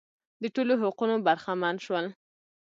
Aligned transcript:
د 0.41 0.43
ټولو 0.55 0.73
حقونو 0.81 1.15
برخمن 1.27 1.75
شول. 1.85 2.05